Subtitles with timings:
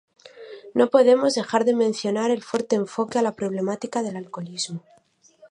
[0.73, 4.81] No podemos dejar de mencionar el fuerte enfoque a la problemática del alcoholismo.